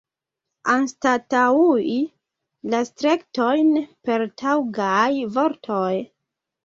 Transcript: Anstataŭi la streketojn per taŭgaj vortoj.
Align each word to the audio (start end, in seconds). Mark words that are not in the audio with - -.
Anstataŭi 0.75 1.99
la 2.75 2.79
streketojn 2.89 3.69
per 4.09 4.27
taŭgaj 4.43 5.11
vortoj. 5.37 5.95